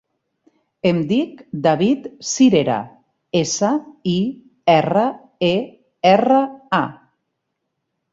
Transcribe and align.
Em 0.91 0.99
dic 1.09 1.41
David 1.65 2.07
Sirera: 2.29 2.77
essa, 3.41 3.69
i, 4.13 4.15
erra, 4.77 5.05
e, 5.51 5.53
erra, 6.13 6.41
a. 6.79 6.81